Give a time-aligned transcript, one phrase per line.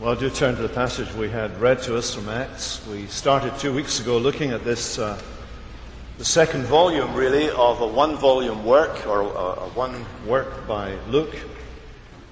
[0.00, 2.84] Well, do turn to the passage we had read to us from Acts.
[2.88, 5.22] We started two weeks ago looking at this, uh,
[6.18, 10.96] the second volume, really, of a one volume work, or a, a one work by
[11.08, 11.36] Luke,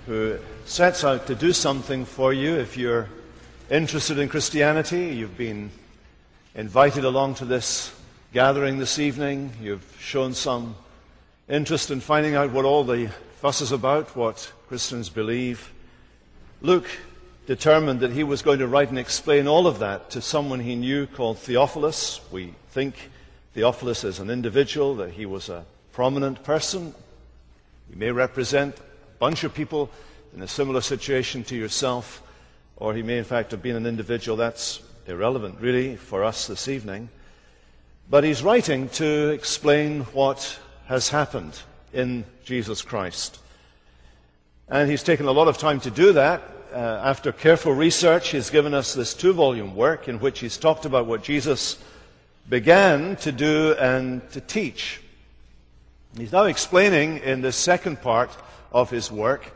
[0.07, 3.09] who sets out to do something for you if you're
[3.71, 5.15] interested in Christianity.
[5.15, 5.71] You've been
[6.57, 7.95] invited along to this
[8.33, 9.53] gathering this evening.
[9.63, 10.75] You've shown some
[11.49, 13.07] interest in finding out what all the
[13.41, 15.73] fuss is about, what Christians believe.
[16.61, 16.91] Luke
[17.47, 20.77] determined that he was going to write and explain all of that to someone he
[20.77, 22.21] knew called Theophilus.
[22.31, 23.11] We think
[23.55, 26.95] Theophilus is an individual, that he was a prominent person.
[27.91, 29.91] He may represent a bunch of people
[30.35, 32.23] in a similar situation to yourself,
[32.77, 34.37] or he may in fact have been an individual.
[34.37, 37.09] That's irrelevant, really, for us this evening.
[38.09, 41.61] But he's writing to explain what has happened
[41.93, 43.39] in Jesus Christ.
[44.69, 48.51] And he's taken a lot of time to do that uh, after careful research, he's
[48.51, 51.79] given us this two volume work in which he's talked about what Jesus
[52.49, 55.01] began to do and to teach.
[56.17, 58.31] He's now explaining in the second part
[58.73, 59.53] of his work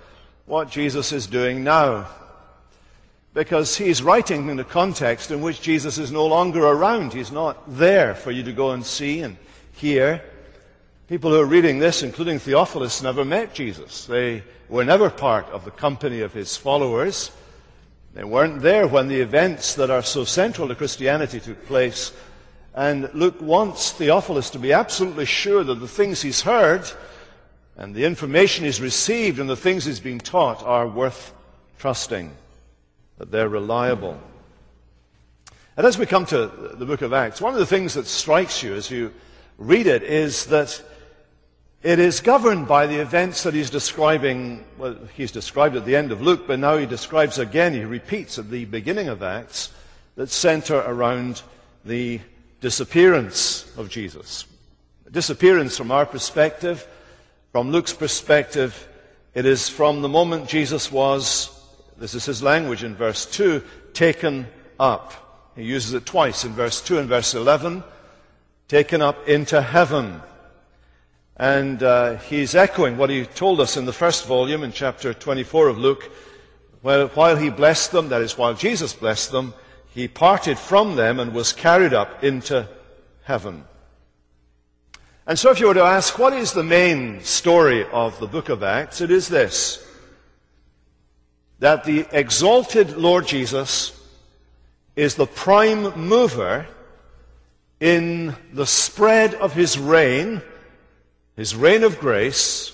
[0.47, 2.07] what Jesus is doing now.
[3.35, 7.13] Because he's writing in a context in which Jesus is no longer around.
[7.13, 9.37] He's not there for you to go and see and
[9.73, 10.23] hear.
[11.09, 14.07] People who are reading this, including Theophilus, never met Jesus.
[14.07, 17.31] They were never part of the company of his followers.
[18.15, 22.13] They weren't there when the events that are so central to Christianity took place.
[22.75, 26.91] And Luke wants Theophilus to be absolutely sure that the things he's heard
[27.77, 31.33] and the information he's received and the things he's been taught are worth
[31.79, 32.33] trusting,
[33.19, 34.19] that they're reliable.
[35.77, 38.63] And as we come to the book of Acts, one of the things that strikes
[38.63, 39.13] you as you
[39.59, 40.83] read it is that
[41.87, 44.65] it is governed by the events that he's describing.
[44.77, 48.41] Well, he's described at the end of Luke, but now he describes again, he repeats
[48.41, 49.71] at the beginning of Acts,
[50.17, 51.43] that center around
[51.85, 52.19] the
[52.61, 54.47] disappearance of Jesus.
[55.09, 56.85] Disappearance from our perspective,
[57.53, 58.89] from Luke's perspective,
[59.33, 61.57] it is from the moment Jesus was,
[61.99, 63.63] this is his language in verse 2,
[63.93, 64.49] taken
[64.81, 65.53] up.
[65.55, 67.85] He uses it twice in verse 2 and verse 11,
[68.67, 70.21] taken up into heaven.
[71.39, 75.69] And uh, he's echoing what he told us in the first volume in chapter 24
[75.69, 76.11] of Luke.
[76.83, 79.53] Well, while he blessed them, that is, while Jesus blessed them,
[79.93, 82.67] he parted from them and was carried up into
[83.25, 83.65] heaven.
[85.27, 88.49] And so if you were to ask, what is the main story of the book
[88.49, 89.01] of Acts?
[89.01, 89.85] It is this.
[91.59, 93.93] That the exalted Lord Jesus
[94.95, 96.67] is the prime mover
[97.81, 100.41] in the spread of his reign
[101.37, 102.73] his reign of grace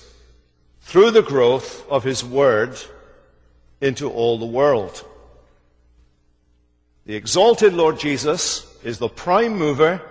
[0.81, 2.79] through the growth of his word
[3.81, 5.05] into all the world.
[7.05, 10.01] The exalted Lord Jesus is the prime mover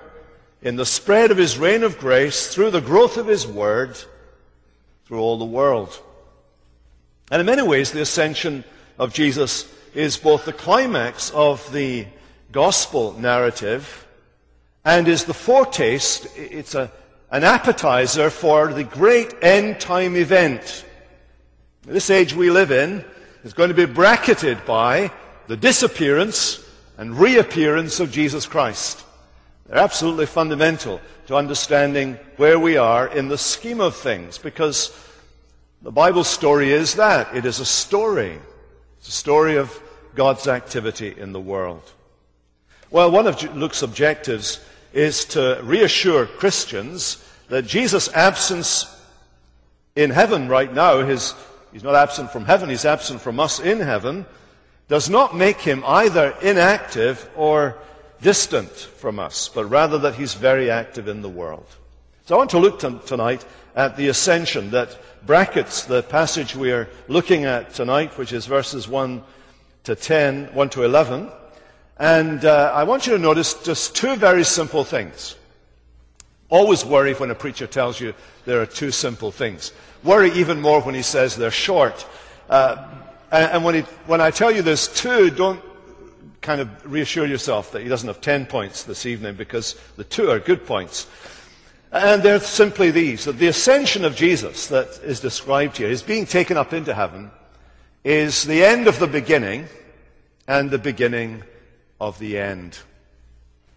[0.60, 3.98] in the spread of his reign of grace through the growth of his word
[5.06, 5.98] through all the world.
[7.30, 8.64] And in many ways, the ascension
[8.98, 12.06] of Jesus is both the climax of the
[12.50, 14.06] gospel narrative
[14.84, 16.90] and is the foretaste, it's a,
[17.32, 20.84] an appetizer for the great end time event.
[21.82, 23.02] This age we live in
[23.42, 25.10] is going to be bracketed by
[25.48, 26.62] the disappearance
[26.98, 29.02] and reappearance of Jesus Christ.
[29.66, 34.94] They're absolutely fundamental to understanding where we are in the scheme of things because
[35.80, 37.34] the Bible story is that.
[37.34, 38.38] It is a story.
[38.98, 39.80] It's a story of
[40.14, 41.90] God's activity in the world.
[42.90, 44.60] Well, one of Luke's objectives
[44.92, 48.88] is to reassure Christians that Jesus' absence
[49.94, 51.34] in heaven right now, his,
[51.72, 54.26] he's not absent from heaven, he's absent from us in heaven,
[54.88, 57.76] does not make him either inactive or
[58.20, 61.66] distant from us, but rather that he's very active in the world.
[62.26, 66.88] So I want to look tonight at the ascension that brackets the passage we are
[67.08, 69.22] looking at tonight, which is verses 1
[69.84, 71.30] to 10, 1 to 11.
[71.98, 75.36] And uh, I want you to notice just two very simple things.
[76.48, 79.72] Always worry when a preacher tells you there are two simple things.
[80.04, 82.06] Worry even more when he says they're short.
[82.50, 82.88] Uh,
[83.30, 85.62] and, when, he, when I tell you there's two, don't
[86.42, 90.28] kind of reassure yourself that he doesn't have ten points this evening because the two
[90.28, 91.06] are good points.
[91.92, 96.26] And they're simply these that the ascension of Jesus that is described here, his being
[96.26, 97.30] taken up into heaven,
[98.02, 99.68] is the end of the beginning
[100.48, 101.44] and the beginning
[102.02, 102.80] of the end.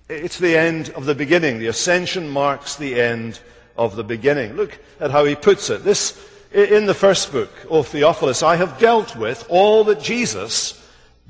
[0.09, 1.59] It's the end of the beginning.
[1.59, 3.39] The ascension marks the end
[3.77, 4.53] of the beginning.
[4.53, 5.83] Look at how he puts it.
[5.83, 6.19] This,
[6.51, 10.83] in the first book, O Theophilus, I have dealt with all that Jesus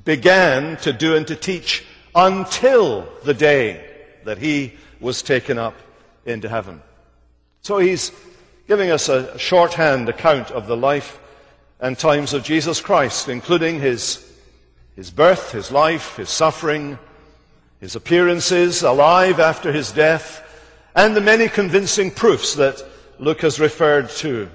[0.06, 1.84] began to do and to teach
[2.16, 3.86] until the day
[4.24, 5.76] that he was taken up
[6.26, 6.82] into heaven.
[7.62, 8.14] So he's
[8.70, 11.20] giving us a shorthand account of the life
[11.82, 14.25] and times of Jesus Christ, including his,
[14.96, 16.98] his birth, his life, his suffering,
[17.80, 20.42] his appearances alive after his death,
[20.96, 22.82] and the many convincing proofs that
[23.20, 24.50] Luke has referred to.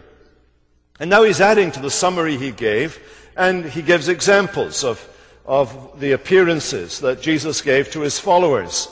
[0.98, 2.98] And now he's adding to the summary he gave,
[3.36, 5.06] and he gives examples of,
[5.46, 8.88] of the appearances that Jesus gave to his followers.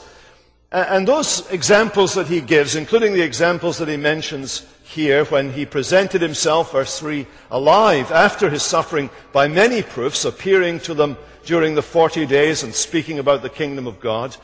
[0.71, 5.65] And those examples that he gives, including the examples that he mentions here when he
[5.65, 11.17] presented himself, verse 3, alive after his suffering by many proofs, appearing to them
[11.49, 14.37] during the 40 days and speaking about the kingdom of God.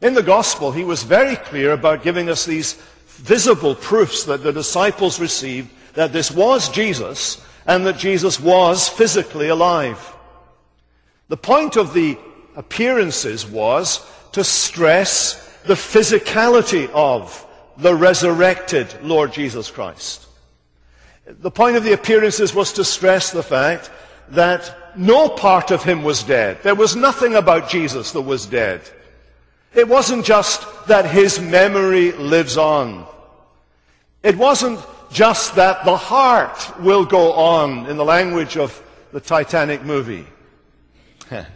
[0.00, 2.72] In the gospel, he was very clear about giving us these
[3.08, 9.48] visible proofs that the disciples received that this was Jesus and that Jesus was physically
[9.48, 10.16] alive.
[11.28, 12.16] The point of the
[12.54, 14.00] appearances was
[14.32, 20.26] to stress the physicality of the resurrected Lord Jesus Christ.
[21.26, 23.90] The point of the appearances was to stress the fact
[24.30, 26.62] that no part of him was dead.
[26.62, 28.82] There was nothing about Jesus that was dead.
[29.74, 33.06] It wasn't just that his memory lives on.
[34.22, 34.80] It wasn't
[35.12, 38.82] just that the heart will go on in the language of
[39.12, 40.26] the Titanic movie.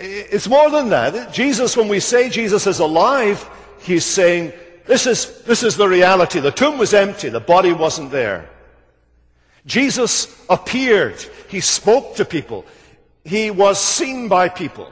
[0.00, 1.32] It's more than that.
[1.32, 3.48] Jesus, when we say Jesus is alive,
[3.80, 4.52] he's saying
[4.86, 6.40] this is, this is the reality.
[6.40, 7.28] The tomb was empty.
[7.28, 8.48] The body wasn't there.
[9.68, 11.20] Jesus appeared.
[11.48, 12.64] He spoke to people.
[13.24, 14.90] He was seen by people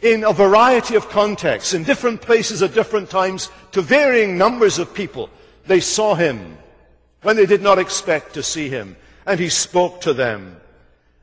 [0.00, 4.94] in a variety of contexts, in different places at different times, to varying numbers of
[4.94, 5.28] people.
[5.66, 6.56] They saw him
[7.22, 8.96] when they did not expect to see him,
[9.26, 10.56] and he spoke to them.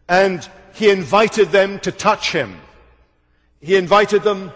[0.08, 2.60] And he invited them to touch him.
[3.62, 4.52] He invited them,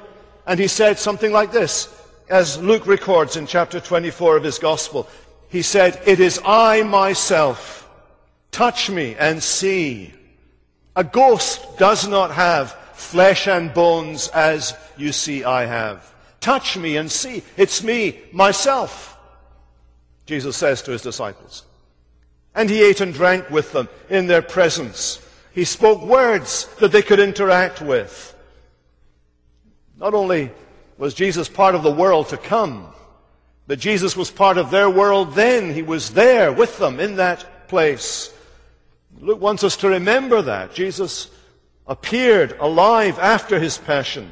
[0.45, 1.87] and he said something like this,
[2.29, 5.07] as Luke records in chapter 24 of his gospel.
[5.47, 7.88] He said, It is I myself.
[8.51, 10.13] Touch me and see.
[10.96, 16.13] A ghost does not have flesh and bones as you see I have.
[16.42, 17.44] Touch me and see.
[17.57, 19.18] It's me, myself.
[20.25, 21.63] Jesus says to his disciples.
[22.56, 25.25] And he ate and drank with them in their presence.
[25.54, 28.36] He spoke words that they could interact with.
[29.98, 30.51] Not only
[30.98, 32.88] was Jesus part of the world to come,
[33.68, 35.74] but Jesus was part of their world then.
[35.74, 38.34] He was there with them in that place.
[39.19, 40.74] Luke wants us to remember that.
[40.74, 41.30] Jesus
[41.88, 44.31] appeared alive after his passion.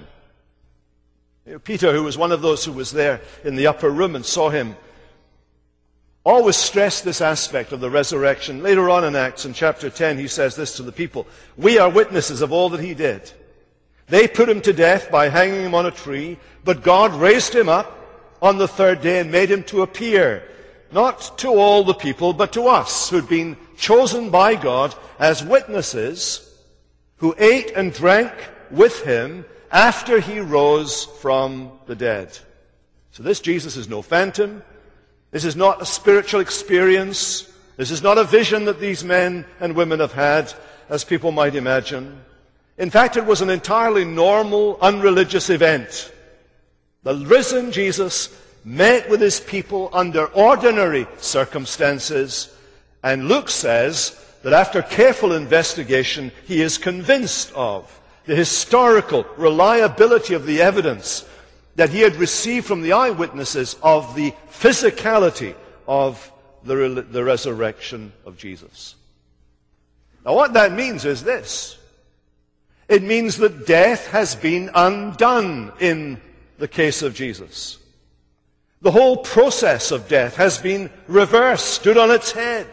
[1.64, 4.50] Peter, who was one of those who was there in the upper room and saw
[4.50, 4.76] him
[6.24, 8.62] always stressed this aspect of the resurrection.
[8.62, 11.26] Later on in Acts, in chapter 10, he says this to the people
[11.56, 13.32] We are witnesses of all that he did.
[14.08, 17.70] They put him to death by hanging him on a tree, but God raised him
[17.70, 17.94] up
[18.42, 20.44] on the third day and made him to appear,
[20.92, 26.44] not to all the people, but to us who'd been chosen by God as witnesses,
[27.18, 28.32] who ate and drank
[28.70, 32.38] with him after he rose from the dead.
[33.12, 34.62] So this Jesus is no phantom.
[35.32, 37.52] This is not a spiritual experience.
[37.76, 40.54] This is not a vision that these men and women have had,
[40.90, 42.22] as people might imagine.
[42.78, 46.12] In fact, it was an entirely normal, unreligious event.
[47.04, 52.56] The risen Jesus met with his people under ordinary circumstances,
[53.04, 60.46] and Luke says that after careful investigation, he is convinced of the historical reliability of
[60.46, 61.26] the evidence
[61.76, 65.56] that he had received from the eyewitnesses of the physicality
[65.88, 66.32] of
[66.64, 68.96] the, the resurrection of Jesus.
[70.26, 71.78] Now, what that means is this
[72.90, 76.22] it means that death has been undone in
[76.58, 77.78] the case of Jesus.
[78.82, 82.68] The whole process of death has been reversed, stood on its head.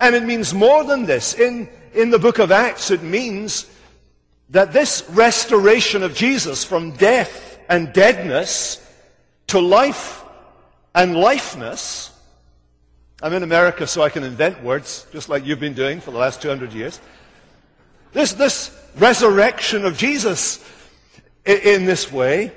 [0.00, 1.34] And it means more than this.
[1.34, 3.70] In, in the book of Acts, it means
[4.50, 8.82] that this restoration of Jesus from death and deadness
[9.48, 10.24] to life
[10.94, 12.10] and lifeness,
[13.22, 16.18] I'm in America so I can invent words, just like you've been doing for the
[16.18, 17.00] last 200 years.
[18.12, 20.64] This, this resurrection of Jesus
[21.44, 22.52] in, in this way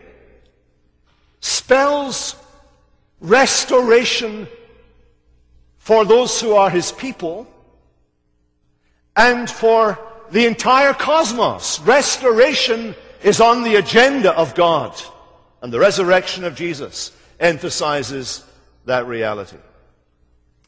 [1.41, 2.35] spells
[3.19, 4.47] restoration
[5.77, 7.47] for those who are his people
[9.15, 9.99] and for
[10.31, 11.79] the entire cosmos.
[11.81, 14.99] Restoration is on the agenda of God.
[15.61, 18.45] And the resurrection of Jesus emphasizes
[18.85, 19.57] that reality.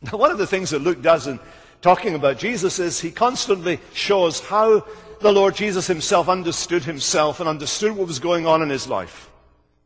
[0.01, 1.39] Now, one of the things that Luke does in
[1.81, 4.85] talking about Jesus is he constantly shows how
[5.21, 9.30] the Lord Jesus himself understood himself and understood what was going on in his life.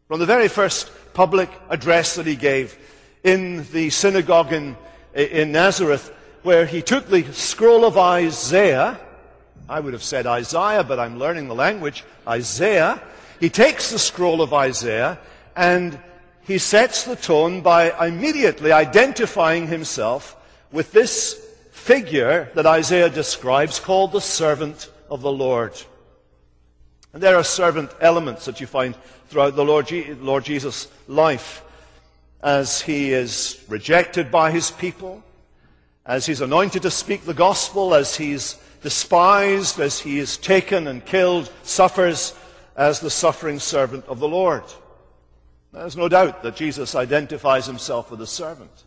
[0.08, 2.78] From the very first public address that he gave
[3.24, 4.78] in the synagogue in,
[5.16, 9.00] in Nazareth, where he took the scroll of Isaiah,
[9.68, 13.02] I would have said Isaiah, but I'm learning the language, Isaiah.
[13.40, 15.18] He takes the scroll of Isaiah
[15.56, 15.98] and
[16.42, 20.36] he sets the tone by immediately identifying himself
[20.72, 21.34] with this
[21.72, 25.74] figure that Isaiah describes called the servant of the Lord.
[27.16, 28.94] And there are servant elements that you find
[29.30, 31.64] throughout the Lord, Je- Lord Jesus' life
[32.44, 35.24] as he is rejected by his people,
[36.06, 41.06] as he's anointed to speak the gospel, as he's despised, as he is taken and
[41.06, 42.34] killed, suffers
[42.76, 44.66] as the suffering servant of the Lord.
[45.72, 48.84] There's no doubt that Jesus identifies himself with a servant.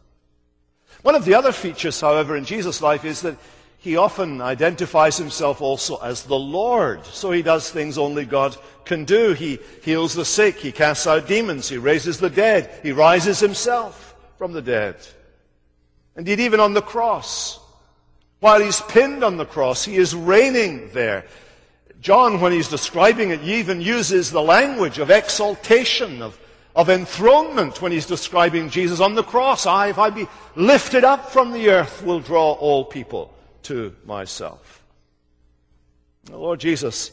[1.01, 3.39] One of the other features, however, in Jesus' life is that
[3.81, 7.07] he often identifies himself also as the Lord.
[7.07, 9.35] So he does things only God can do.
[9.35, 10.57] He heals the sick.
[10.57, 11.69] He casts out demons.
[11.69, 12.71] He raises the dead.
[12.83, 14.97] He rises himself from the dead.
[16.17, 17.61] Indeed, even on the cross,
[18.41, 21.25] while he's pinned on the cross, he is reigning there.
[22.01, 26.39] John, when he's describing it, he even uses the language of exaltation, of
[26.77, 29.67] of enthronement when he's describing Jesus on the cross.
[29.67, 34.83] I, if I be lifted up from the earth, will draw all people to myself.
[36.25, 37.11] The Lord Jesus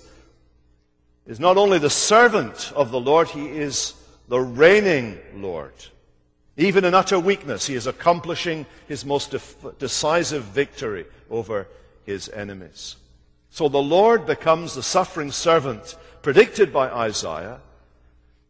[1.26, 3.94] is not only the servant of the Lord, he is
[4.28, 5.74] the reigning Lord.
[6.58, 9.34] Even in utter weakness, he is accomplishing his most
[9.80, 11.68] decisive victory over
[12.06, 12.96] his enemies.
[13.50, 17.60] So the Lord becomes the suffering servant predicted by Isaiah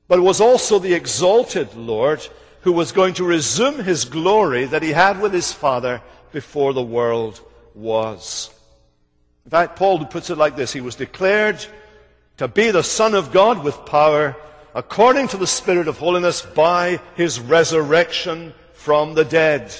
[0.07, 2.27] but was also the exalted Lord
[2.61, 6.83] who was going to resume his glory that he had with his Father before the
[6.83, 7.41] world
[7.75, 8.49] was.
[9.45, 11.63] In fact, Paul puts it like this He was declared
[12.37, 14.35] to be the Son of God with power
[14.73, 19.73] according to the Spirit of holiness by his resurrection from the dead.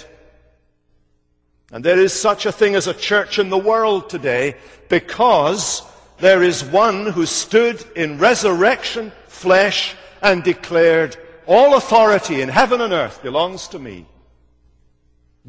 [1.71, 4.55] And there is such a thing as a church in the world today
[4.87, 5.81] because
[6.19, 12.93] there is one who stood in resurrection flesh and declared, All authority in heaven and
[12.93, 14.05] earth belongs to me.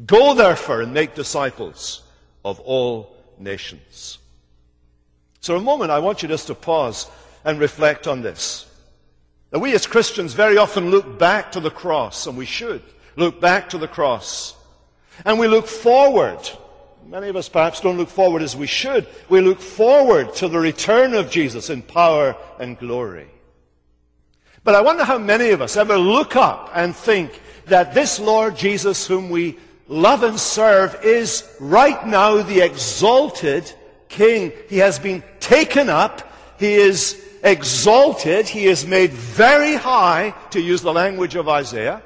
[0.05, 2.03] Go therefore and make disciples
[2.49, 4.19] of all nations.
[5.41, 7.09] So, a moment, I want you just to pause
[7.43, 8.65] and reflect on this.
[9.51, 12.81] That we as Christians very often look back to the cross, and we should
[13.15, 14.55] look back to the cross.
[15.25, 16.39] And we look forward.
[17.05, 19.07] Many of us perhaps don't look forward as we should.
[19.29, 23.27] We look forward to the return of Jesus in power and glory.
[24.63, 28.57] But I wonder how many of us ever look up and think that this Lord
[28.57, 29.57] Jesus, whom we
[29.87, 33.71] love and serve, is right now the exalted
[34.09, 34.51] King.
[34.69, 36.31] He has been taken up.
[36.59, 38.47] He is exalted.
[38.47, 42.01] He is made very high, to use the language of Isaiah.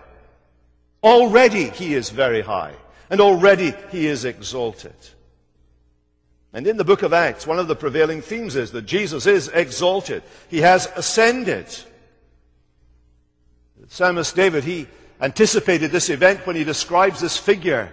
[1.03, 2.75] Already he is very high.
[3.09, 4.95] And already he is exalted.
[6.53, 9.47] And in the book of Acts, one of the prevailing themes is that Jesus is
[9.49, 10.21] exalted.
[10.49, 11.65] He has ascended.
[13.87, 14.87] Psalmist David, he
[15.21, 17.91] anticipated this event when he describes this figure.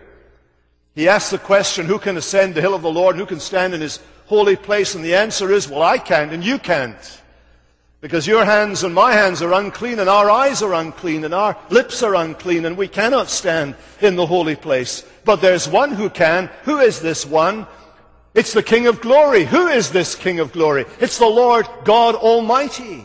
[0.95, 3.17] He asks the question, who can ascend the hill of the Lord?
[3.17, 4.95] Who can stand in his holy place?
[4.95, 7.23] And the answer is, well, I can't and you can't.
[8.01, 11.57] Because your hands and my hands are unclean and our eyes are unclean and our
[11.69, 15.05] lips are unclean and we cannot stand in the holy place.
[15.25, 16.49] But there's one who can.
[16.63, 17.67] Who is this one?
[18.35, 19.45] It's the King of glory.
[19.45, 20.85] Who is this King of glory?
[21.01, 23.05] It's the Lord God Almighty.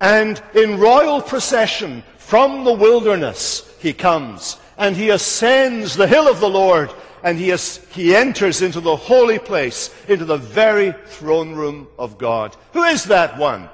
[0.00, 6.40] And in royal procession from the wilderness he comes and he ascends the hill of
[6.40, 6.90] the Lord
[7.22, 12.18] and he, has, he enters into the holy place, into the very throne room of
[12.18, 12.56] God.
[12.72, 13.68] Who is that one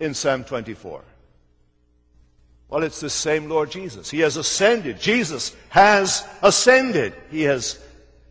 [0.00, 1.04] in Psalm 24?
[2.70, 4.08] Well, it's the same Lord Jesus.
[4.10, 4.98] He has ascended.
[4.98, 7.12] Jesus has ascended.
[7.30, 7.78] He has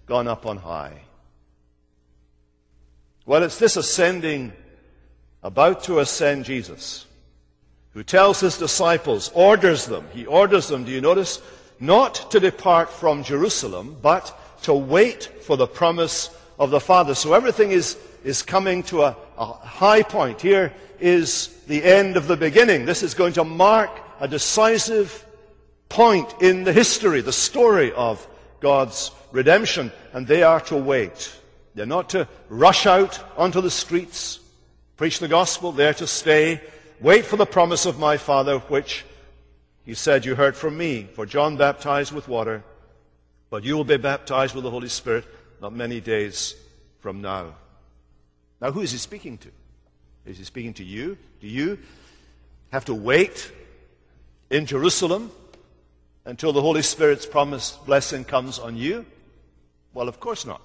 [0.08, 1.02] gone up on high.
[3.28, 4.54] Well, it's this ascending,
[5.44, 7.07] about to ascend Jesus
[7.98, 11.42] who tells his disciples, orders them, he orders them, do you notice?
[11.80, 17.16] Not to depart from Jerusalem, but to wait for the promise of the Father.
[17.16, 20.40] So everything is, is coming to a, a high point.
[20.40, 22.86] Here is the end of the beginning.
[22.86, 23.90] This is going to mark
[24.20, 25.26] a decisive
[25.90, 28.28] point in the history, the story of
[28.60, 31.36] God's redemption, and they are to wait.
[31.74, 34.40] They're not to rush out onto the streets,
[34.98, 36.62] preach the gospel, they're to stay
[37.00, 39.06] Wait for the promise of my Father, which
[39.86, 41.08] he said you heard from me.
[41.14, 42.64] For John baptized with water,
[43.50, 45.26] But you will be baptized with the Holy Spirit
[45.62, 46.56] not many days
[47.00, 47.56] from now.
[48.60, 49.50] Now, who is he speaking to?
[50.26, 51.18] Is he speaking to you?
[51.40, 51.78] Do you
[52.72, 53.52] have to wait
[54.50, 55.32] in Jerusalem
[56.26, 59.06] until the Holy Spirit's promised blessing comes on you?
[59.94, 60.62] Well, of course not.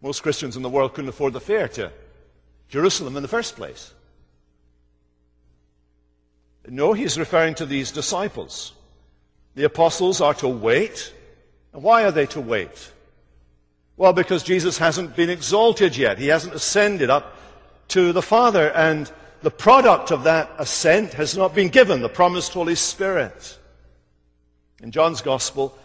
[0.00, 1.92] Most Christians in the world couldn't afford the fare to
[2.68, 3.92] Jerusalem in the first place.
[6.68, 8.72] No, he's referring to these disciples.
[9.54, 11.12] The apostles are to wait.
[11.72, 12.92] And why are they to wait?
[13.96, 16.18] Well, because Jesus hasn't been exalted yet.
[16.18, 17.36] He hasn't ascended up
[17.88, 19.10] to the Father, and
[19.42, 23.58] the product of that ascent has not been given, the promised Holy Spirit.
[24.82, 25.76] In John's Gospel,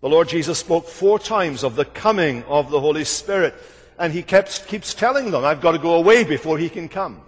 [0.00, 3.54] the Lord Jesus spoke four times of the coming of the Holy Spirit,
[3.98, 7.20] and he kept, keeps telling them, I've got to go away before he can come.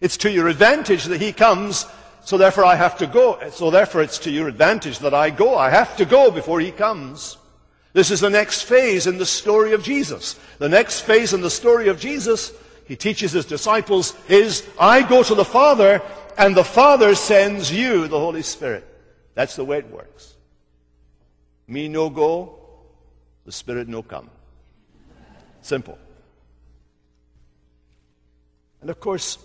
[0.00, 1.86] It's to your advantage that he comes,
[2.26, 3.38] so therefore I have to go.
[3.50, 5.56] So therefore it's to your advantage that I go.
[5.56, 7.38] I have to go before he comes.
[7.92, 10.34] This is the next phase in the story of Jesus.
[10.58, 12.52] The next phase in the story of Jesus,
[12.84, 16.02] he teaches his disciples, is I go to the Father,
[16.36, 18.84] and the Father sends you the Holy Spirit.
[19.34, 20.34] That's the way it works.
[21.68, 22.58] Me no go,
[23.44, 24.30] the Spirit no come.
[25.62, 25.96] Simple.
[28.80, 29.38] And of course,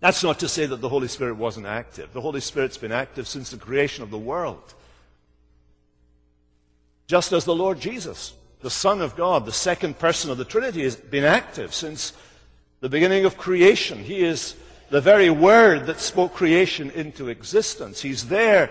[0.00, 2.12] that's not to say that the Holy Spirit wasn't active.
[2.12, 4.74] The Holy Spirit's been active since the creation of the world.
[7.06, 10.82] Just as the Lord Jesus, the Son of God, the second person of the Trinity,
[10.82, 12.12] has been active since
[12.80, 13.98] the beginning of creation.
[13.98, 14.54] He is
[14.90, 18.02] the very word that spoke creation into existence.
[18.02, 18.70] He's there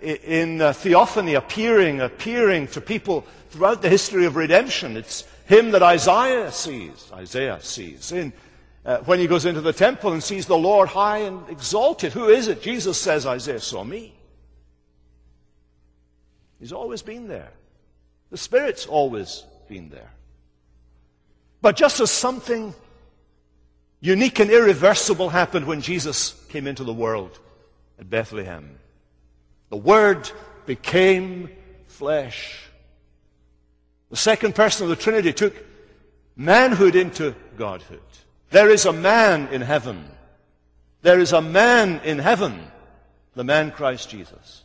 [0.00, 4.96] in theophany, appearing, appearing to people throughout the history of redemption.
[4.96, 7.10] It's him that Isaiah sees.
[7.12, 8.12] Isaiah sees.
[8.12, 8.32] In,
[8.84, 12.28] uh, when he goes into the temple and sees the Lord high and exalted, who
[12.28, 12.62] is it?
[12.62, 14.14] Jesus says, Isaiah saw me.
[16.58, 17.52] He's always been there.
[18.30, 20.10] The Spirit's always been there.
[21.62, 22.74] But just as something
[24.00, 27.38] unique and irreversible happened when Jesus came into the world
[27.98, 28.78] at Bethlehem,
[29.68, 30.30] the Word
[30.64, 31.50] became
[31.86, 32.64] flesh.
[34.10, 35.54] The second person of the Trinity took
[36.34, 38.00] manhood into godhood.
[38.50, 40.04] There is a man in heaven.
[41.02, 42.60] There is a man in heaven,
[43.34, 44.64] the man Christ Jesus.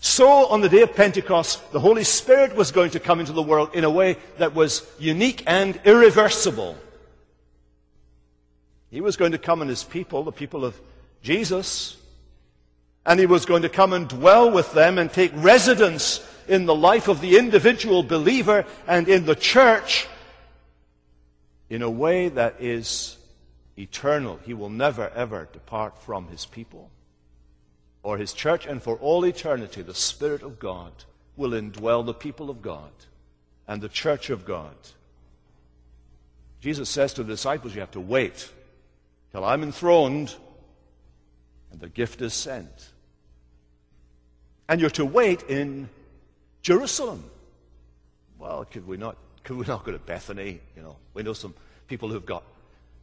[0.00, 3.42] So, on the day of Pentecost, the Holy Spirit was going to come into the
[3.42, 6.76] world in a way that was unique and irreversible.
[8.90, 10.80] He was going to come on his people, the people of
[11.22, 11.96] Jesus,
[13.06, 16.74] and he was going to come and dwell with them and take residence in the
[16.74, 20.08] life of the individual believer and in the church
[21.72, 23.16] in a way that is
[23.78, 24.38] eternal.
[24.44, 26.90] He will never, ever depart from his people
[28.02, 30.92] or his church, and for all eternity, the Spirit of God
[31.34, 32.90] will indwell the people of God
[33.66, 34.74] and the church of God.
[36.60, 38.50] Jesus says to the disciples, You have to wait
[39.32, 40.34] till I'm enthroned
[41.70, 42.90] and the gift is sent.
[44.68, 45.88] And you're to wait in
[46.60, 47.24] Jerusalem.
[48.38, 50.60] Well, could we not, could we not go to Bethany?
[50.76, 51.54] You know, we know some
[51.88, 52.44] people who've got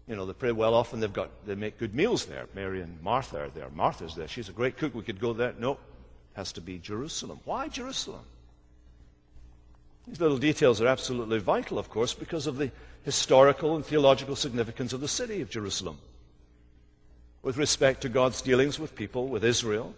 [0.10, 2.48] you know, they pray well off and they've got, they make good meals there.
[2.56, 3.70] Mary and Martha are there.
[3.70, 4.28] Martha's there.
[4.28, 4.96] She's a great cook.
[4.96, 5.54] We could go there.
[5.60, 5.78] No,
[6.34, 7.40] has to be Jerusalem.
[7.46, 8.24] Why Jerusalem?
[10.08, 12.72] These little details are absolutely vital, of course, because of the
[13.04, 16.00] historical and theological significance of the city of Jerusalem
[17.44, 19.94] with respect to God's dealings with people, with Israel.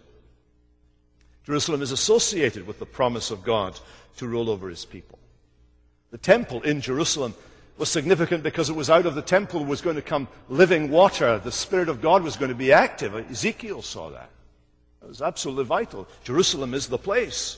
[1.44, 3.80] Jerusalem is associated with the promise of God
[4.18, 5.18] to rule over his people.
[6.12, 7.34] The temple in Jerusalem
[7.78, 11.38] was significant because it was out of the temple was going to come living water.
[11.38, 13.14] The Spirit of God was going to be active.
[13.30, 14.28] Ezekiel saw that.
[15.02, 16.06] It was absolutely vital.
[16.22, 17.56] Jerusalem is the place.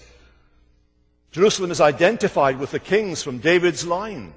[1.32, 4.32] Jerusalem is identified with the kings from David's line.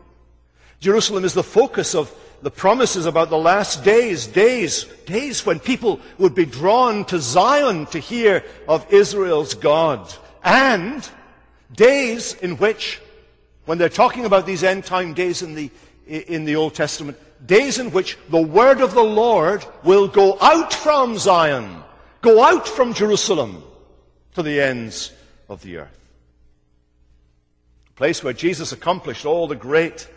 [0.79, 6.01] Jerusalem is the focus of the promises about the last days, days, days when people
[6.17, 10.11] would be drawn to Zion to hear of Israel's God.
[10.43, 11.07] And
[11.71, 12.99] days in which
[13.67, 15.69] when they're talking about these end time days in the,
[16.07, 20.73] in the Old Testament, days in which the word of the Lord will go out
[20.73, 21.83] from Zion,
[22.21, 23.61] go out from Jerusalem
[24.35, 25.11] to the ends
[25.49, 25.99] of the earth.
[27.87, 30.07] The place where Jesus accomplished all the great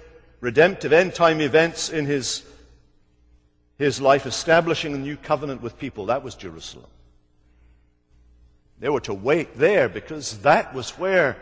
[0.40, 2.44] redemptive end time events in his,
[3.78, 6.06] his life, establishing a new covenant with people.
[6.06, 6.86] That was Jerusalem.
[8.78, 11.36] They were to wait there because that was where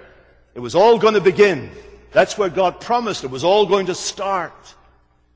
[0.54, 1.70] it was all going to begin.
[2.12, 4.74] That's where God promised it was all going to start.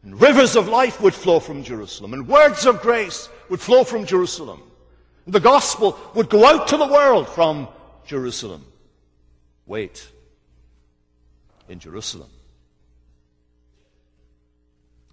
[0.03, 4.05] And rivers of life would flow from Jerusalem, and words of grace would flow from
[4.05, 4.63] Jerusalem.
[5.27, 7.69] And the gospel would go out to the world from
[8.07, 8.65] Jerusalem.
[9.67, 10.09] wait
[11.69, 12.29] in Jerusalem.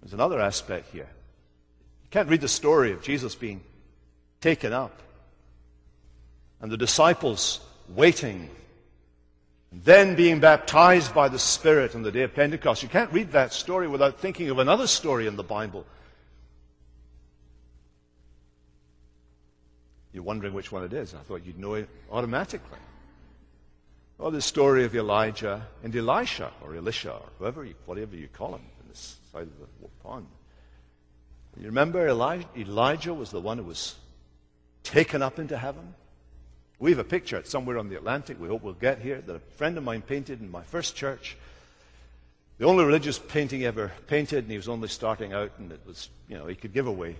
[0.02, 1.08] There's another aspect here.
[2.02, 3.62] You can't read the story of Jesus being
[4.40, 5.00] taken up
[6.60, 8.50] and the disciples waiting
[9.72, 12.82] then being baptized by the Spirit on the day of Pentecost.
[12.82, 15.86] You can't read that story without thinking of another story in the Bible.
[20.12, 21.14] You're wondering which one it is.
[21.14, 22.78] I thought you'd know it automatically.
[24.18, 28.54] Well, the story of Elijah and Elisha, or Elisha, or whoever you, whatever you call
[28.54, 30.26] him in this side of the pond.
[31.58, 33.94] You remember Elijah, Elijah was the one who was
[34.82, 35.94] taken up into heaven?
[36.80, 39.36] We have a picture it's somewhere on the Atlantic, we hope we'll get here, that
[39.36, 41.36] a friend of mine painted in my first church.
[42.56, 46.08] The only religious painting ever painted, and he was only starting out, and it was,
[46.26, 47.16] you know, he could give away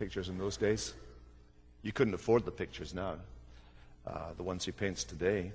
[0.00, 0.92] pictures in those days.
[1.82, 3.14] You couldn't afford the pictures now,
[4.06, 5.52] uh, the ones he paints today.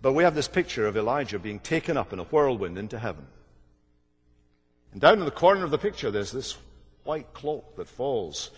[0.00, 3.26] But we have this picture of Elijah being taken up in a whirlwind into heaven.
[4.92, 6.56] And down in the corner of the picture, there's this
[7.04, 8.50] white cloak that falls.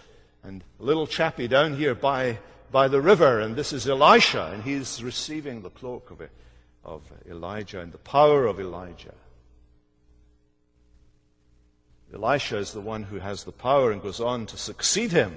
[0.44, 2.38] And a little chappie down here by,
[2.70, 6.22] by the river, and this is Elisha, and he's receiving the cloak of,
[6.84, 9.14] of Elijah and the power of Elijah.
[12.12, 15.36] Elisha is the one who has the power and goes on to succeed him.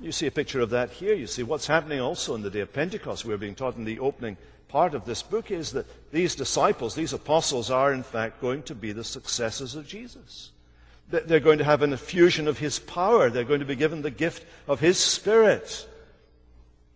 [0.00, 1.14] You see a picture of that here.
[1.14, 3.26] You see what's happening also in the day of Pentecost.
[3.26, 7.12] We're being taught in the opening part of this book is that these disciples, these
[7.12, 10.52] apostles, are in fact going to be the successors of Jesus.
[11.10, 13.30] They're going to have an effusion of his power.
[13.30, 15.88] They're going to be given the gift of his spirit.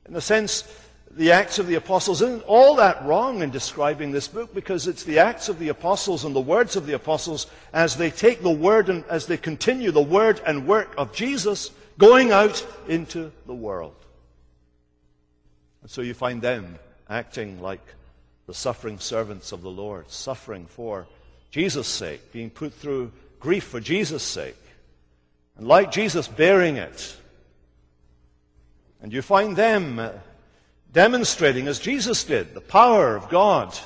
[0.09, 0.63] In a sense,
[1.11, 5.05] the Acts of the Apostles isn't all that wrong in describing this book because it's
[5.05, 8.51] the Acts of the Apostles and the words of the Apostles as they take the
[8.51, 13.55] word and as they continue the word and work of Jesus going out into the
[13.55, 13.95] world.
[15.83, 17.83] And so you find them acting like
[18.47, 21.07] the suffering servants of the Lord, suffering for
[21.51, 23.13] Jesus' sake, being put through
[23.45, 24.57] grief for Jesus' sake,
[25.59, 27.17] and like Jesus, bearing it.
[29.03, 30.13] And you find them uh,
[30.93, 33.79] demonstrating, as Jesus did, the power of God.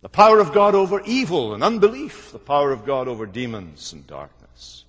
[0.00, 4.06] The power of God over evil and unbelief, the power of God over demons and
[4.06, 4.84] darkness.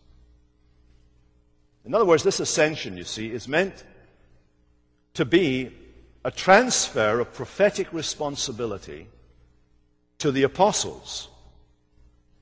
[1.84, 3.84] In other words, this ascension, you see, is meant
[5.16, 5.72] to be
[6.24, 9.08] a transfer of prophetic responsibility
[10.20, 11.28] to the apostles,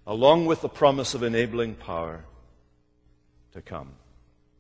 [0.07, 2.23] along with the promise of enabling power
[3.53, 3.91] to come.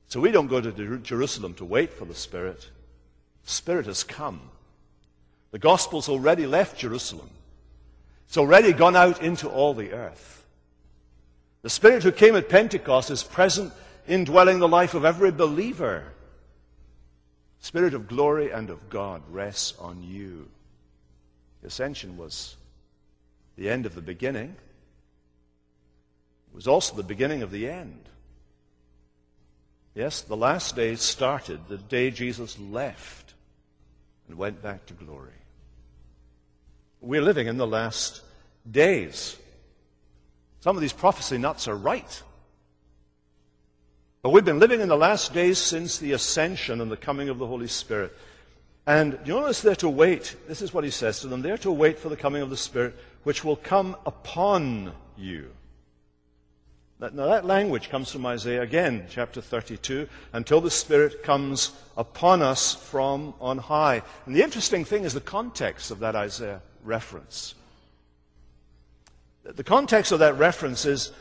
[0.07, 2.69] So we don't go to Jerusalem to wait for the Spirit.
[3.43, 4.41] The Spirit has come.
[5.51, 7.29] The gospel's already left Jerusalem.
[8.27, 10.45] It's already gone out into all the earth.
[11.61, 13.73] The Spirit who came at Pentecost is present
[14.07, 16.03] indwelling the life of every believer.
[17.59, 20.47] Spirit of glory and of God rests on you.
[21.61, 22.55] The ascension was
[23.55, 24.55] the end of the beginning.
[26.55, 27.99] Was also the beginning of the end.
[29.93, 33.33] Yes, the last days started the day Jesus left
[34.27, 35.31] and went back to glory.
[37.01, 38.21] We're living in the last
[38.69, 39.35] days.
[40.61, 42.23] Some of these prophecy nuts are right.
[44.21, 47.37] But we've been living in the last days since the ascension and the coming of
[47.37, 48.17] the Holy Spirit.
[48.87, 50.35] And you notice they're to wait.
[50.47, 51.41] This is what he says to them.
[51.41, 55.51] They're to wait for the coming of the Spirit, which will come upon you.
[56.99, 62.73] Now, that language comes from Isaiah again, chapter 32, until the Spirit comes upon us
[62.73, 64.01] from on high.
[64.25, 67.53] And the interesting thing is the context of that Isaiah reference.
[69.43, 71.11] The context of that reference is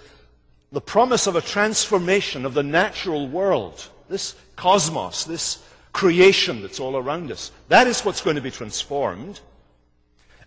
[0.71, 5.61] the promise of a transformation of the natural world, this cosmos, this
[5.93, 7.51] creation that's all around us.
[7.69, 9.41] That is what's going to be transformed.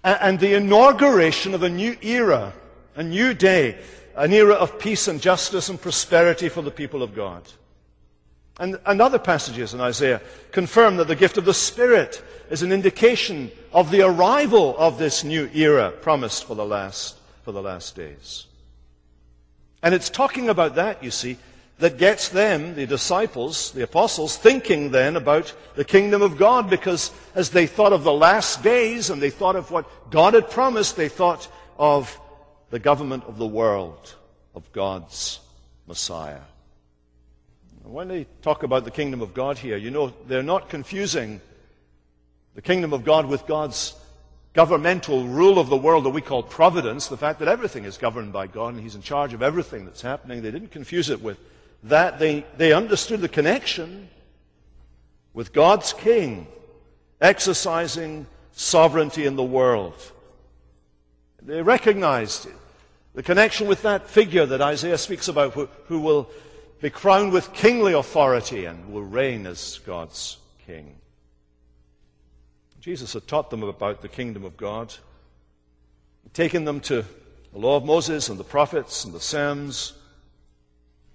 [0.04, 2.54] And the inauguration of a new era,
[2.96, 3.78] a new day,
[4.18, 7.44] an era of peace and justice and prosperity for the people of God.
[8.60, 12.72] And, and other passages in Isaiah confirm that the gift of the Spirit is an
[12.72, 17.96] indication of the arrival of this new era promised for the last, for the last
[17.96, 18.48] days.
[19.84, 21.38] And it's talking about that, you see,
[21.78, 27.12] that gets them, the disciples, the apostles, thinking then about the kingdom of God because
[27.36, 30.96] as they thought of the last days and they thought of what God had promised,
[30.96, 32.20] they thought of
[32.70, 34.16] the government of the world,
[34.54, 35.40] of God's
[35.88, 36.42] Messiah.
[37.84, 41.40] When they talk about the kingdom of God here, you know, they're not confusing
[42.56, 43.96] the kingdom of God with God's
[44.54, 48.34] governmental rule of the world that we call providence, the fact that everything is governed
[48.34, 51.38] by God and He's in charge of everything that's happening, they didn't confuse it with
[51.84, 52.18] that.
[52.18, 54.10] They, they understood the connection
[55.34, 56.48] with God's King
[57.22, 59.94] exercising sovereignty in the world.
[61.48, 62.50] They recognized
[63.16, 66.30] the connection with that figure that Isaiah speaks about, who, who will
[66.82, 70.98] be crowned with kingly authority and will reign as God's king.
[72.82, 74.94] Jesus had taught them about the kingdom of God,
[76.34, 77.06] taken them to
[77.54, 79.94] the law of Moses and the prophets and the Psalms.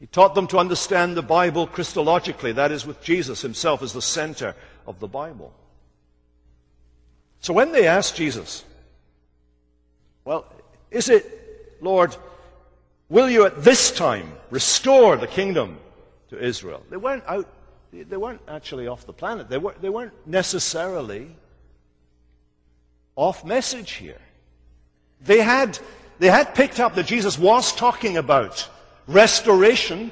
[0.01, 4.01] He taught them to understand the Bible Christologically, that is, with Jesus himself as the
[4.01, 5.53] center of the Bible.
[7.41, 8.65] So when they asked Jesus,
[10.25, 10.47] well,
[10.91, 12.17] is it, Lord,
[13.09, 15.79] will you at this time restore the kingdom
[16.29, 16.83] to Israel?
[16.91, 17.49] They weren't out,
[17.93, 19.49] they weren't actually off the planet.
[19.49, 21.29] They, were, they weren't necessarily
[23.17, 24.21] off message here.
[25.21, 25.79] They had,
[26.19, 28.69] they had picked up that Jesus was talking about
[29.07, 30.11] restoration,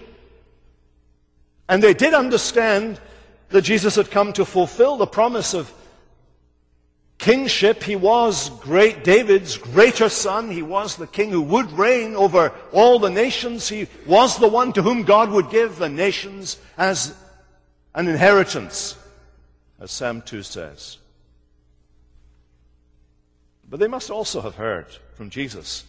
[1.69, 3.01] and they did understand
[3.51, 5.73] that Jesus had come to fulfill the promise of
[7.21, 7.83] kingship.
[7.83, 10.51] He was great David's greater son.
[10.51, 13.69] He was the king who would reign over all the nations.
[13.69, 17.15] He was the one to whom God would give the nations as
[17.95, 18.97] an inheritance,
[19.79, 20.99] as Psalm 2 says.
[23.69, 25.85] But they must also have heard from Jesus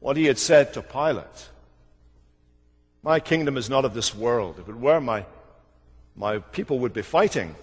[0.00, 1.50] what he had said to Pilate.
[3.02, 4.58] My kingdom is not of this world.
[4.60, 5.26] If it were, my,
[6.14, 7.56] my people would be fighting.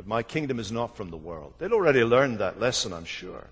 [0.00, 1.52] But my kingdom is not from the world.
[1.58, 3.48] They'd already learned that lesson, I'm sure.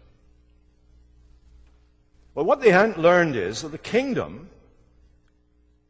[2.35, 4.49] But what they hadn't learned is that the kingdom,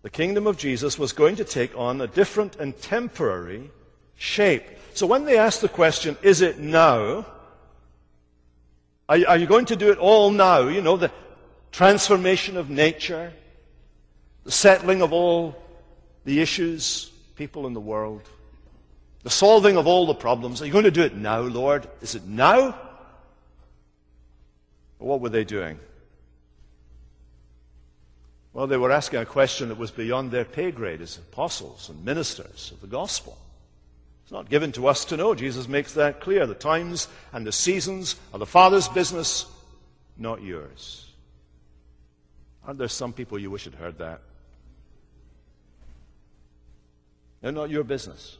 [0.02, 3.70] the kingdom of Jesus, was going to take on a different and temporary
[4.16, 4.64] shape.
[4.94, 7.24] So when they asked the question, is it now?
[9.08, 10.66] Are, are you going to do it all now?
[10.66, 11.12] You know, the
[11.70, 13.32] transformation of nature,
[14.42, 15.54] the settling of all
[16.24, 18.28] the issues, people in the world
[19.22, 20.62] the solving of all the problems.
[20.62, 21.88] Are you going to do it now, Lord?
[22.00, 22.78] Is it now?
[24.98, 25.78] What were they doing?
[28.52, 32.04] Well, they were asking a question that was beyond their pay grade as apostles and
[32.04, 33.38] ministers of the gospel.
[34.24, 35.34] It's not given to us to know.
[35.34, 36.46] Jesus makes that clear.
[36.46, 39.46] The times and the seasons are the Father's business,
[40.16, 41.10] not yours.
[42.66, 44.20] Aren't there some people you wish had heard that?
[47.40, 48.38] They're not your business.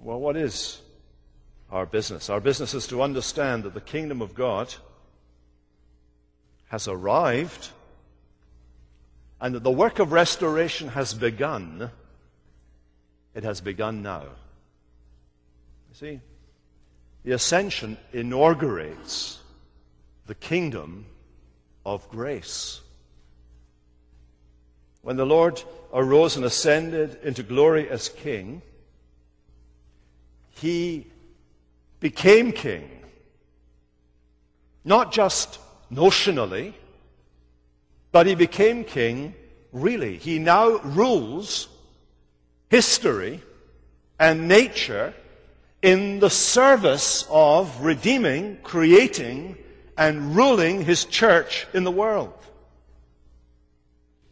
[0.00, 0.80] Well, what is
[1.70, 2.30] our business?
[2.30, 4.74] Our business is to understand that the kingdom of God
[6.68, 7.70] has arrived
[9.40, 11.90] and that the work of restoration has begun.
[13.34, 14.22] It has begun now.
[15.88, 16.20] You see,
[17.24, 19.38] the ascension inaugurates
[20.26, 21.06] the kingdom
[21.84, 22.80] of grace.
[25.02, 28.62] When the Lord arose and ascended into glory as king,
[30.60, 31.06] he
[32.00, 32.88] became king.
[34.84, 35.58] Not just
[35.92, 36.74] notionally,
[38.12, 39.34] but he became king
[39.72, 40.16] really.
[40.16, 41.68] He now rules
[42.70, 43.42] history
[44.18, 45.14] and nature
[45.82, 49.56] in the service of redeeming, creating,
[49.96, 52.32] and ruling his church in the world.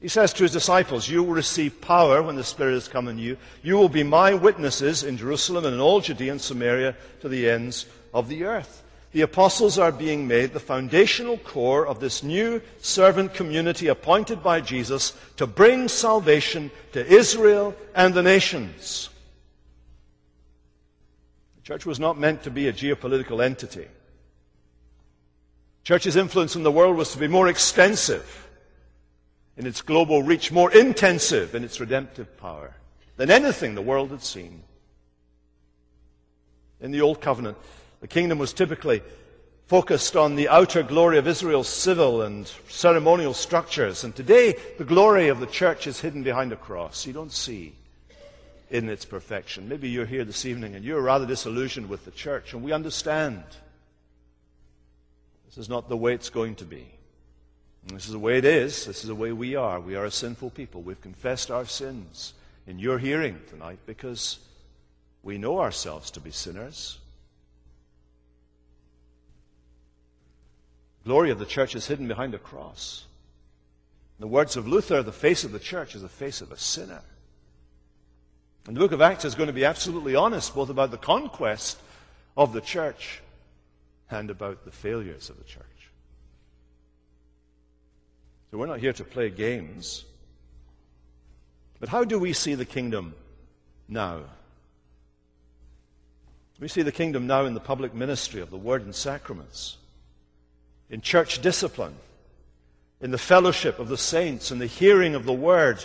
[0.07, 3.19] He says to his disciples, You will receive power when the Spirit has come on
[3.19, 3.37] you.
[3.65, 7.51] You will be my witnesses in Jerusalem and in all Judea and Samaria to the
[7.51, 8.85] ends of the earth.
[9.11, 14.61] The apostles are being made the foundational core of this new servant community appointed by
[14.61, 19.09] Jesus to bring salvation to Israel and the nations.
[21.57, 23.89] The church was not meant to be a geopolitical entity.
[25.83, 28.46] Church's influence in the world was to be more extensive
[29.57, 32.75] in its global reach, more intensive in its redemptive power
[33.17, 34.63] than anything the world had seen.
[36.81, 37.57] In the Old Covenant,
[38.01, 39.03] the kingdom was typically
[39.67, 44.05] focused on the outer glory of Israel's civil and ceremonial structures.
[44.05, 47.07] And today, the glory of the church is hidden behind a cross.
[47.07, 47.75] You don't see
[48.71, 49.69] in its perfection.
[49.69, 53.43] Maybe you're here this evening and you're rather disillusioned with the church, and we understand.
[55.47, 56.96] This is not the way it's going to be.
[57.87, 58.85] This is the way it is.
[58.85, 59.79] This is the way we are.
[59.79, 60.83] We are a sinful people.
[60.83, 62.35] We've confessed our sins
[62.67, 64.41] in your hearing tonight because
[65.23, 66.99] we know ourselves to be sinners.
[71.05, 73.05] Glory of the church is hidden behind a cross.
[74.19, 76.59] In the words of Luther, the face of the church is the face of a
[76.59, 77.03] sinner.
[78.67, 81.79] And the book of Acts is going to be absolutely honest both about the conquest
[82.37, 83.21] of the church
[84.11, 85.76] and about the failures of the church.
[88.57, 90.05] We're not here to play games.
[91.79, 93.15] But how do we see the kingdom
[93.89, 94.21] now?
[96.59, 99.77] We see the kingdom now in the public ministry of the word and sacraments,
[100.89, 101.95] in church discipline,
[103.03, 105.85] in the fellowship of the saints, in the hearing of the word,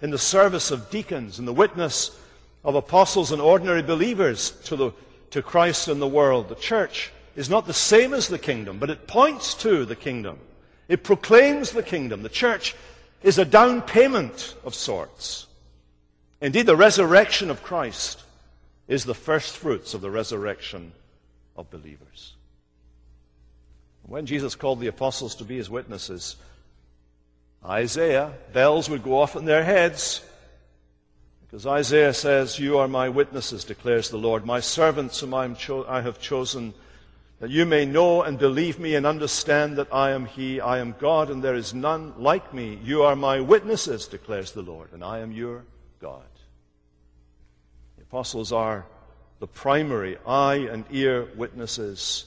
[0.00, 2.16] in the service of deacons, in the witness
[2.62, 4.92] of apostles and ordinary believers to, the,
[5.30, 6.48] to Christ and the world.
[6.48, 10.38] The church is not the same as the kingdom, but it points to the kingdom.
[10.92, 12.22] It proclaims the kingdom.
[12.22, 12.74] The church
[13.22, 15.46] is a down payment of sorts.
[16.42, 18.22] Indeed, the resurrection of Christ
[18.88, 20.92] is the first fruits of the resurrection
[21.56, 22.34] of believers.
[24.02, 26.36] When Jesus called the apostles to be his witnesses,
[27.64, 30.20] Isaiah, bells would go off in their heads.
[31.40, 35.86] Because Isaiah says, You are my witnesses, declares the Lord, my servants whom I, cho-
[35.88, 36.74] I have chosen,
[37.42, 40.60] that you may know and believe me and understand that I am He.
[40.60, 42.78] I am God, and there is none like me.
[42.84, 45.64] You are my witnesses, declares the Lord, and I am your
[46.00, 46.22] God.
[47.96, 48.86] The apostles are
[49.40, 52.26] the primary eye and ear witnesses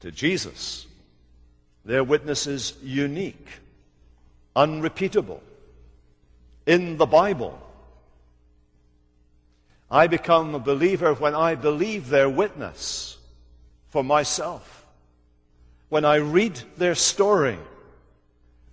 [0.00, 0.88] to Jesus.
[1.84, 3.46] Their witness is unique
[4.56, 5.40] unrepeatable
[6.66, 7.56] in the Bible.
[9.88, 13.17] I become a believer when I believe their witness
[13.90, 14.86] for myself,
[15.88, 17.58] when I read their story,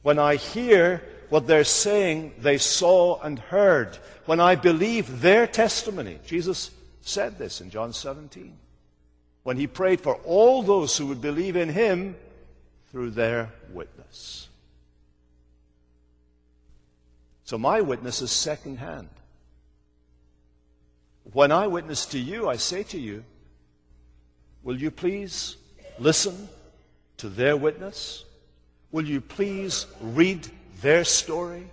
[0.01, 6.19] when I hear what they're saying they saw and heard, when I believe their testimony.
[6.25, 8.57] Jesus said this in John 17
[9.43, 12.15] when he prayed for all those who would believe in him
[12.91, 14.49] through their witness.
[17.43, 19.09] So my witness is secondhand.
[21.31, 23.23] When I witness to you, I say to you,
[24.65, 25.55] will you please
[25.97, 26.49] listen
[27.17, 28.25] to their witness?
[28.91, 30.45] Will you please read
[30.81, 31.69] their story?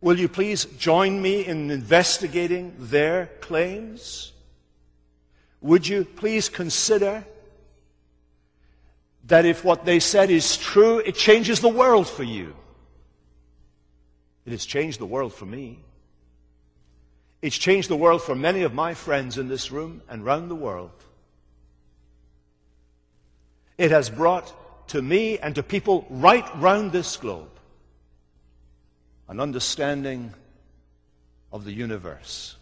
[0.00, 4.32] Will you please join me in investigating their claims?
[5.60, 7.24] Would you please consider
[9.24, 12.54] that if what they said is true, it changes the world for you?
[14.46, 15.80] It has changed the world for me.
[17.40, 20.54] It's changed the world for many of my friends in this room and round the
[20.54, 20.90] world.
[23.78, 24.52] It has brought
[24.88, 27.48] to me and to people right round this globe
[29.28, 30.32] an understanding
[31.52, 32.56] of the universe.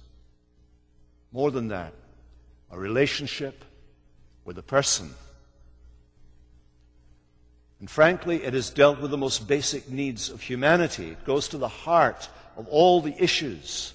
[1.32, 1.92] More than that,
[2.70, 3.64] a relationship
[4.44, 5.14] with a person
[7.80, 11.10] and frankly, it has dealt with the most basic needs of humanity.
[11.10, 13.92] It goes to the heart of all the issues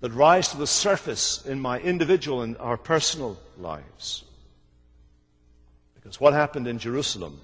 [0.00, 4.24] that rise to the surface in my individual and our personal lives.
[6.06, 7.40] Because what happened in Jerusalem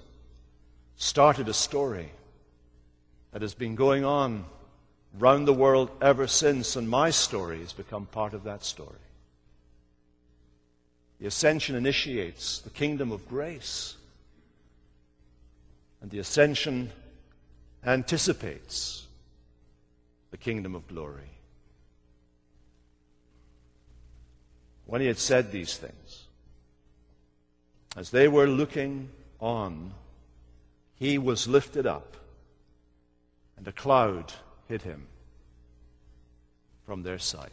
[0.95, 2.09] started a story
[3.33, 4.45] that has been going on
[5.19, 9.03] round the world ever since, and my story has become part of that story.
[11.19, 13.97] The ascension initiates the kingdom of grace.
[16.01, 16.89] And the ascension
[17.85, 19.05] anticipates
[20.31, 21.31] the kingdom of glory.
[24.85, 26.22] When he had said these things,
[27.95, 29.93] as they were looking on,
[30.95, 32.15] he was lifted up,
[33.57, 34.33] and a cloud
[34.67, 35.07] hid him
[36.85, 37.51] from their sight.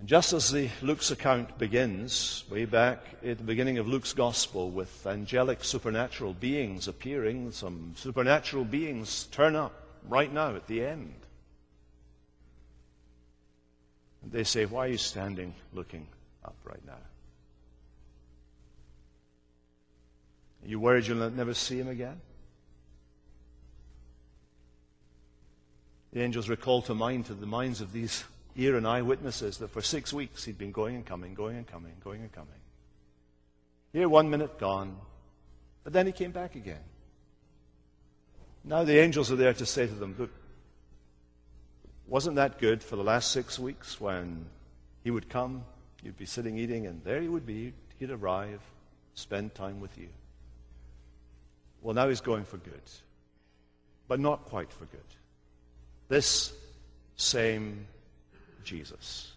[0.00, 4.70] And just as the Luke's account begins, way back at the beginning of Luke's gospel,
[4.70, 9.74] with angelic supernatural beings appearing, some supernatural beings turn up
[10.08, 11.14] right now at the end.
[14.22, 16.06] And they say, Why are you standing looking
[16.50, 16.92] up right now?
[20.62, 22.20] Are you worried you'll never see him again?
[26.12, 28.24] The angels recall to mind to the minds of these
[28.56, 31.66] ear and eye witnesses that for six weeks he'd been going and coming, going and
[31.66, 32.48] coming, going and coming.
[33.92, 34.96] Here, one minute gone,
[35.84, 36.82] but then he came back again.
[38.64, 40.30] Now the angels are there to say to them, Look,
[42.06, 44.46] wasn't that good for the last six weeks when
[45.04, 45.64] he would come,
[46.02, 48.60] you'd be sitting eating, and there he would be, he'd arrive,
[49.14, 50.08] spend time with you.
[51.82, 52.82] Well, now he's going for good,
[54.08, 55.00] but not quite for good.
[56.08, 56.52] This
[57.16, 57.86] same
[58.64, 59.32] Jesus.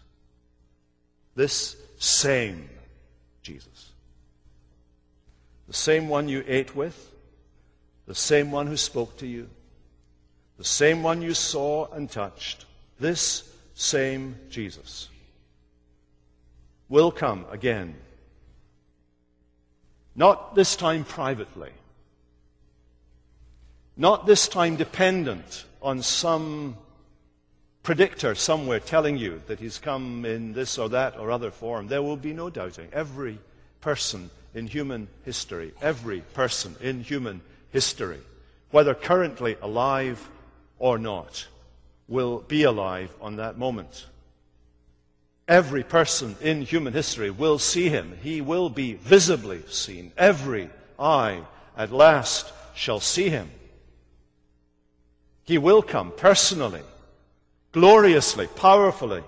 [1.34, 2.68] This same
[3.42, 3.92] Jesus.
[5.68, 7.10] The same one you ate with,
[8.06, 9.48] the same one who spoke to you,
[10.58, 12.66] the same one you saw and touched,
[13.00, 15.08] this same Jesus
[16.94, 17.92] will come again.
[20.14, 21.72] Not this time privately,
[23.96, 26.76] not this time dependent on some
[27.82, 31.88] predictor somewhere telling you that he's come in this or that or other form.
[31.88, 32.88] There will be no doubting.
[32.92, 33.40] Every
[33.80, 37.40] person in human history, every person in human
[37.72, 38.20] history,
[38.70, 40.30] whether currently alive
[40.78, 41.48] or not,
[42.06, 44.06] will be alive on that moment.
[45.46, 48.16] Every person in human history will see him.
[48.22, 50.12] He will be visibly seen.
[50.16, 51.42] Every eye
[51.76, 53.50] at last shall see him.
[55.44, 56.80] He will come personally,
[57.72, 59.22] gloriously, powerfully,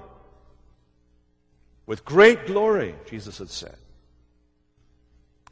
[1.85, 3.77] with great glory, Jesus had said.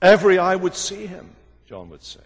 [0.01, 1.31] Every eye would see him,
[1.67, 2.21] John would say.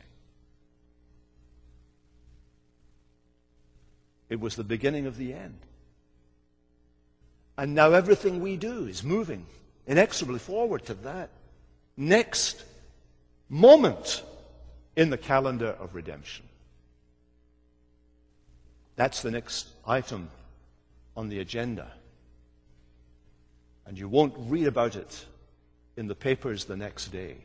[4.29, 5.59] It was the beginning of the end.
[7.59, 9.45] And now everything we do is moving
[9.89, 11.31] inexorably forward to that
[11.97, 12.63] next
[13.49, 14.23] moment
[14.95, 16.45] in the calendar of redemption.
[18.95, 20.31] That's the next item
[21.17, 21.91] on the agenda.
[23.87, 25.27] And you won't read about it
[25.97, 27.39] in the papers the next day.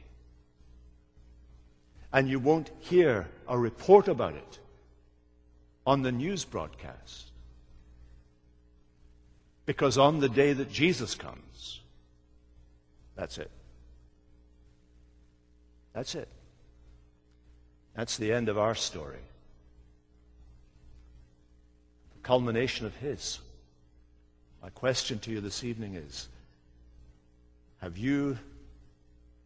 [2.11, 4.59] And you won't hear a report about it
[5.87, 7.32] on the news broadcast.
[9.65, 11.79] Because on the day that Jesus comes,
[13.15, 13.51] that's it.
[15.93, 16.27] That's it.
[17.95, 19.19] That's the end of our story.
[22.15, 23.39] The culmination of His.
[24.61, 26.27] My question to you this evening is
[27.79, 28.37] Have you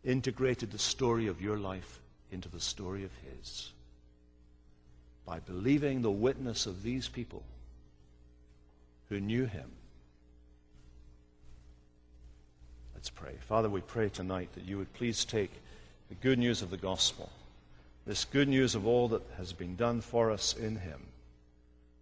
[0.03, 1.99] integrated the story of your life
[2.31, 3.71] into the story of His?
[5.25, 7.43] By believing the witness of these people
[9.09, 9.69] who knew Him
[13.07, 13.35] Let's pray.
[13.47, 15.51] Father, we pray tonight that you would please take
[16.09, 17.29] the good news of the gospel,
[18.05, 20.99] this good news of all that has been done for us in him,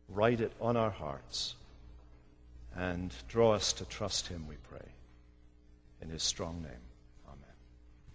[0.09, 1.53] write it on our hearts,
[2.75, 4.87] and draw us to trust him, we pray.
[6.01, 6.71] In his strong name.